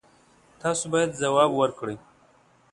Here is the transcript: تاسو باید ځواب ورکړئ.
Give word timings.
تاسو 0.61 0.83
باید 0.93 1.17
ځواب 1.21 1.51
ورکړئ. 1.55 1.97